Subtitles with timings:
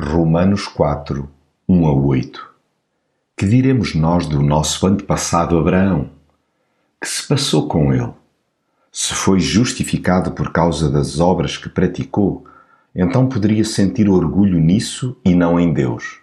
[0.00, 1.28] Romanos 4,
[1.68, 2.48] 1 a 8
[3.36, 6.10] Que diremos nós do nosso antepassado Abraão?
[7.00, 8.12] Que se passou com ele?
[8.92, 12.46] Se foi justificado por causa das obras que praticou,
[12.94, 16.20] então poderia sentir orgulho nisso e não em Deus.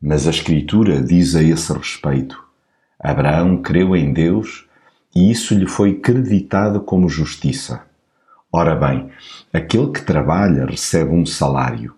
[0.00, 2.42] Mas a Escritura diz a esse respeito:
[2.98, 4.66] Abraão creu em Deus
[5.14, 7.82] e isso lhe foi creditado como justiça.
[8.50, 9.10] Ora bem,
[9.52, 11.94] aquele que trabalha recebe um salário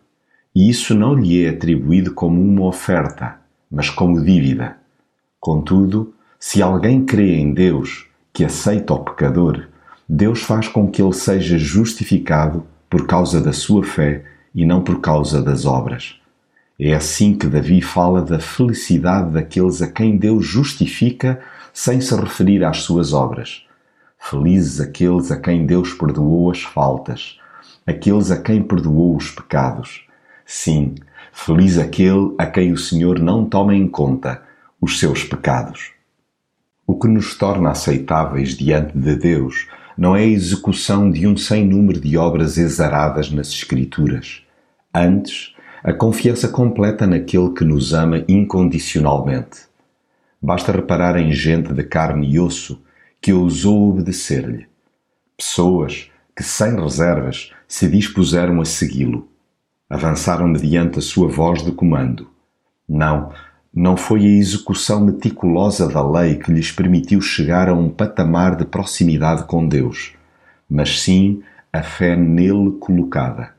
[0.54, 3.36] e isso não lhe é atribuído como uma oferta,
[3.70, 4.76] mas como dívida.
[5.40, 9.66] Contudo, se alguém crê em Deus, que aceita o pecador,
[10.08, 14.24] Deus faz com que ele seja justificado por causa da sua fé
[14.54, 16.20] e não por causa das obras.
[16.78, 21.40] É assim que Davi fala da felicidade daqueles a quem Deus justifica
[21.72, 23.64] sem se referir às suas obras.
[24.18, 27.38] Felizes aqueles a quem Deus perdoou as faltas,
[27.86, 30.04] aqueles a quem perdoou os pecados
[30.46, 30.94] Sim,
[31.32, 34.42] feliz aquele a quem o Senhor não toma em conta
[34.80, 35.92] os seus pecados.
[36.86, 41.66] O que nos torna aceitáveis diante de Deus não é a execução de um sem
[41.66, 44.42] número de obras exaradas nas Escrituras.
[44.92, 49.62] Antes, a confiança completa naquele que nos ama incondicionalmente.
[50.42, 52.82] Basta reparar em gente de carne e osso
[53.20, 54.66] que ousou obedecer-lhe.
[55.38, 59.28] Pessoas que, sem reservas, se dispuseram a segui-lo
[59.94, 62.26] avançaram mediante a sua voz de comando.
[62.88, 63.30] Não,
[63.72, 68.64] não foi a execução meticulosa da lei que lhes permitiu chegar a um patamar de
[68.64, 70.14] proximidade com Deus,
[70.68, 73.50] mas sim a fé nele colocada.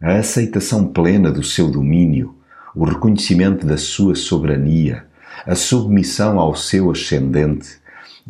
[0.00, 2.36] A aceitação plena do seu domínio,
[2.72, 5.04] o reconhecimento da sua soberania,
[5.44, 7.80] a submissão ao seu ascendente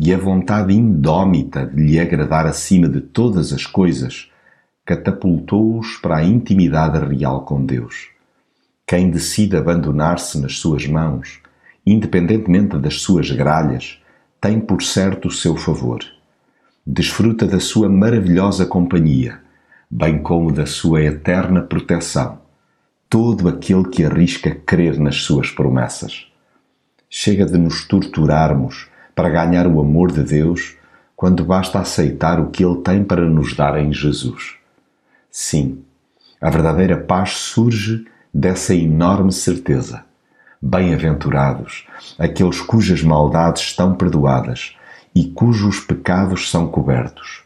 [0.00, 4.30] e a vontade indómita de lhe agradar acima de todas as coisas
[4.84, 8.08] catapultou-os para a intimidade real com Deus.
[8.86, 11.40] Quem decide abandonar-se nas suas mãos,
[11.86, 13.98] independentemente das suas gralhas,
[14.40, 16.00] tem por certo o seu favor.
[16.86, 19.40] Desfruta da sua maravilhosa companhia,
[19.90, 22.40] bem como da sua eterna proteção.
[23.08, 26.26] Todo aquele que arrisca crer nas suas promessas.
[27.08, 30.76] Chega de nos torturarmos para ganhar o amor de Deus
[31.16, 34.56] quando basta aceitar o que Ele tem para nos dar em Jesus.
[35.36, 35.82] Sim,
[36.40, 40.04] a verdadeira paz surge dessa enorme certeza.
[40.62, 44.76] Bem-aventurados aqueles cujas maldades estão perdoadas
[45.12, 47.42] e cujos pecados são cobertos.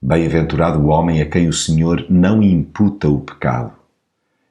[0.00, 3.72] Bem-aventurado o homem a quem o Senhor não imputa o pecado.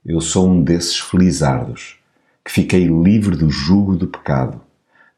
[0.06, 1.98] Eu sou um desses felizardos,
[2.44, 4.60] que fiquei livre do jugo do pecado,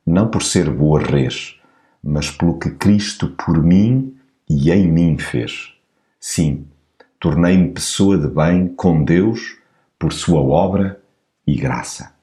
[0.06, 1.60] não por ser boa res,
[2.04, 4.16] mas pelo que Cristo por mim
[4.48, 5.74] e em mim fez.
[6.20, 6.68] Sim,
[7.20, 9.58] tornei-me pessoa de bem com Deus
[9.98, 11.02] por sua obra
[11.46, 12.15] e graça.